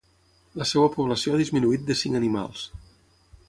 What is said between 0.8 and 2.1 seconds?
població ha disminuït de